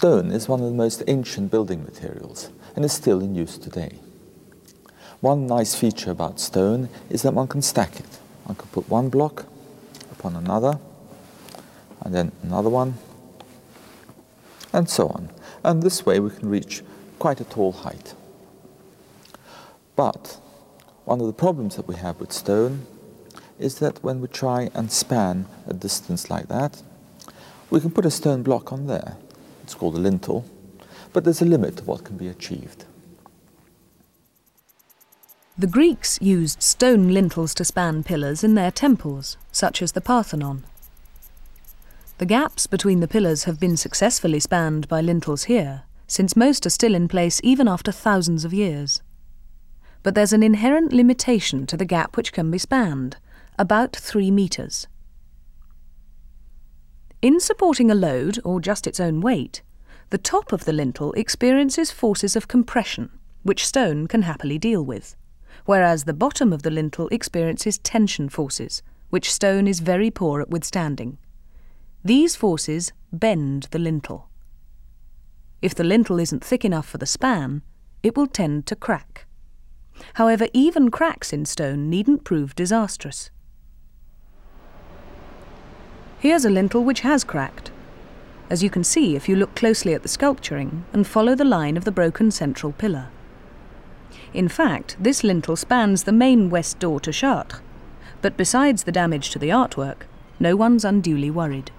Stone 0.00 0.32
is 0.32 0.48
one 0.48 0.60
of 0.60 0.64
the 0.64 0.72
most 0.72 1.02
ancient 1.08 1.50
building 1.50 1.84
materials 1.84 2.48
and 2.74 2.86
is 2.86 2.92
still 2.94 3.20
in 3.20 3.34
use 3.34 3.58
today. 3.58 3.98
One 5.20 5.46
nice 5.46 5.74
feature 5.74 6.10
about 6.10 6.40
stone 6.40 6.88
is 7.10 7.20
that 7.20 7.34
one 7.34 7.48
can 7.48 7.60
stack 7.60 8.00
it. 8.00 8.18
One 8.44 8.56
can 8.56 8.68
put 8.68 8.88
one 8.88 9.10
block 9.10 9.44
upon 10.10 10.36
another, 10.36 10.80
and 12.00 12.14
then 12.14 12.32
another 12.42 12.70
one, 12.70 12.94
and 14.72 14.88
so 14.88 15.08
on. 15.08 15.28
And 15.62 15.82
this 15.82 16.06
way 16.06 16.18
we 16.18 16.30
can 16.30 16.48
reach 16.48 16.82
quite 17.18 17.42
a 17.42 17.44
tall 17.44 17.72
height. 17.72 18.14
But 19.96 20.40
one 21.04 21.20
of 21.20 21.26
the 21.26 21.34
problems 21.34 21.76
that 21.76 21.86
we 21.86 21.96
have 21.96 22.18
with 22.20 22.32
stone 22.32 22.86
is 23.58 23.80
that 23.80 24.02
when 24.02 24.22
we 24.22 24.28
try 24.28 24.70
and 24.72 24.90
span 24.90 25.44
a 25.66 25.74
distance 25.74 26.30
like 26.30 26.48
that, 26.48 26.82
we 27.68 27.82
can 27.82 27.90
put 27.90 28.06
a 28.06 28.10
stone 28.10 28.42
block 28.42 28.72
on 28.72 28.86
there. 28.86 29.18
It's 29.70 29.78
called 29.78 29.94
a 29.94 30.00
lintel, 30.00 30.44
but 31.12 31.22
there's 31.22 31.40
a 31.40 31.44
limit 31.44 31.76
to 31.76 31.84
what 31.84 32.02
can 32.02 32.16
be 32.16 32.26
achieved. 32.26 32.86
The 35.56 35.68
Greeks 35.68 36.18
used 36.20 36.60
stone 36.60 37.10
lintels 37.10 37.54
to 37.54 37.64
span 37.64 38.02
pillars 38.02 38.42
in 38.42 38.56
their 38.56 38.72
temples, 38.72 39.36
such 39.52 39.80
as 39.80 39.92
the 39.92 40.00
Parthenon. 40.00 40.64
The 42.18 42.26
gaps 42.26 42.66
between 42.66 42.98
the 42.98 43.06
pillars 43.06 43.44
have 43.44 43.60
been 43.60 43.76
successfully 43.76 44.40
spanned 44.40 44.88
by 44.88 45.00
lintels 45.00 45.44
here, 45.44 45.84
since 46.08 46.34
most 46.34 46.66
are 46.66 46.70
still 46.70 46.96
in 46.96 47.06
place 47.06 47.40
even 47.44 47.68
after 47.68 47.92
thousands 47.92 48.44
of 48.44 48.52
years. 48.52 49.02
But 50.02 50.16
there's 50.16 50.32
an 50.32 50.42
inherent 50.42 50.92
limitation 50.92 51.64
to 51.68 51.76
the 51.76 51.84
gap 51.84 52.16
which 52.16 52.32
can 52.32 52.50
be 52.50 52.58
spanned, 52.58 53.18
about 53.56 53.94
three 53.94 54.32
metres. 54.32 54.88
In 57.22 57.40
supporting 57.40 57.90
a 57.90 57.94
load, 57.94 58.38
or 58.44 58.60
just 58.60 58.86
its 58.86 59.00
own 59.00 59.20
weight, 59.20 59.62
the 60.10 60.18
top 60.18 60.52
of 60.52 60.64
the 60.64 60.72
lintel 60.72 61.12
experiences 61.12 61.90
forces 61.90 62.34
of 62.36 62.48
compression, 62.48 63.10
which 63.42 63.66
stone 63.66 64.06
can 64.06 64.22
happily 64.22 64.58
deal 64.58 64.82
with 64.84 65.16
whereas 65.64 66.04
the 66.04 66.14
bottom 66.14 66.52
of 66.52 66.62
the 66.62 66.70
lintel 66.70 67.08
experiences 67.08 67.78
tension 67.78 68.28
forces, 68.28 68.82
which 69.10 69.32
stone 69.32 69.66
is 69.66 69.80
very 69.80 70.10
poor 70.10 70.40
at 70.40 70.50
withstanding. 70.50 71.18
These 72.04 72.36
forces 72.36 72.92
bend 73.12 73.68
the 73.70 73.78
lintel. 73.78 74.28
If 75.60 75.74
the 75.74 75.84
lintel 75.84 76.18
isn't 76.18 76.44
thick 76.44 76.64
enough 76.64 76.86
for 76.86 76.98
the 76.98 77.06
span, 77.06 77.62
it 78.02 78.16
will 78.16 78.26
tend 78.26 78.66
to 78.66 78.76
crack. 78.76 79.26
However, 80.14 80.48
even 80.54 80.90
cracks 80.90 81.32
in 81.32 81.44
stone 81.44 81.90
needn't 81.90 82.24
prove 82.24 82.54
disastrous. 82.54 83.30
Here's 86.20 86.44
a 86.44 86.50
lintel 86.50 86.84
which 86.84 87.00
has 87.00 87.24
cracked, 87.24 87.70
as 88.50 88.62
you 88.62 88.68
can 88.68 88.84
see 88.84 89.16
if 89.16 89.26
you 89.26 89.34
look 89.36 89.54
closely 89.54 89.94
at 89.94 90.02
the 90.02 90.08
sculpturing 90.08 90.84
and 90.92 91.06
follow 91.06 91.34
the 91.34 91.46
line 91.46 91.78
of 91.78 91.86
the 91.86 91.90
broken 91.90 92.30
central 92.30 92.72
pillar. 92.72 93.08
In 94.34 94.46
fact, 94.46 94.98
this 95.00 95.24
lintel 95.24 95.56
spans 95.56 96.02
the 96.02 96.12
main 96.12 96.50
west 96.50 96.78
door 96.78 97.00
to 97.00 97.10
Chartres. 97.10 97.62
But 98.20 98.36
besides 98.36 98.84
the 98.84 98.92
damage 98.92 99.30
to 99.30 99.38
the 99.38 99.48
artwork, 99.48 100.02
no 100.38 100.56
one's 100.56 100.84
unduly 100.84 101.30
worried. 101.30 101.70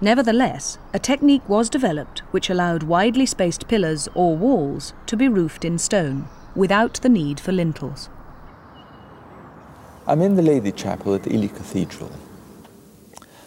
Nevertheless, 0.00 0.78
a 0.92 0.98
technique 0.98 1.48
was 1.48 1.70
developed 1.70 2.24
which 2.32 2.50
allowed 2.50 2.82
widely 2.82 3.24
spaced 3.24 3.68
pillars 3.68 4.08
or 4.14 4.36
walls 4.36 4.94
to 5.06 5.16
be 5.16 5.28
roofed 5.28 5.64
in 5.64 5.78
stone 5.78 6.26
without 6.56 6.94
the 7.02 7.08
need 7.08 7.38
for 7.38 7.52
lintels. 7.52 8.08
I'm 10.04 10.20
in 10.20 10.34
the 10.34 10.42
Lady 10.42 10.72
Chapel 10.72 11.14
at 11.14 11.30
Ely 11.30 11.46
Cathedral. 11.46 12.10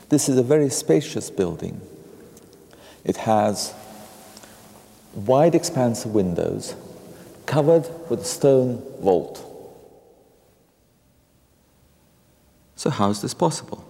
This 0.07 0.29
is 0.29 0.37
a 0.37 0.43
very 0.43 0.69
spacious 0.69 1.29
building. 1.29 1.81
It 3.03 3.17
has 3.17 3.73
wide 5.13 5.53
expanse 5.53 6.05
of 6.05 6.13
windows 6.13 6.75
covered 7.45 7.89
with 8.09 8.21
a 8.21 8.25
stone 8.25 8.81
vault. 9.01 9.41
So, 12.77 12.89
how 12.89 13.09
is 13.09 13.21
this 13.21 13.33
possible? 13.33 13.83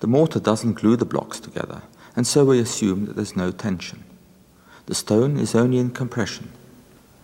The 0.00 0.08
mortar 0.08 0.40
doesn't 0.40 0.74
glue 0.74 0.96
the 0.96 1.04
blocks 1.04 1.38
together, 1.38 1.82
and 2.16 2.26
so 2.26 2.44
we 2.44 2.58
assume 2.58 3.06
that 3.06 3.14
there's 3.14 3.36
no 3.36 3.52
tension. 3.52 4.02
The 4.86 4.94
stone 4.94 5.38
is 5.38 5.54
only 5.54 5.78
in 5.78 5.90
compression, 5.90 6.50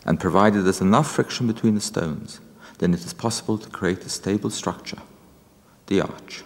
and 0.05 0.21
provided 0.21 0.63
there's 0.63 0.81
enough 0.81 1.11
friction 1.11 1.49
between 1.49 1.75
the 1.75 1.81
stones, 1.81 2.41
then 2.81 2.95
it 2.95 3.05
is 3.05 3.13
possible 3.13 3.59
to 3.59 3.69
create 3.69 4.01
a 4.07 4.09
stable 4.09 4.49
structure, 4.49 5.01
the 5.87 6.01
arch. 6.01 6.43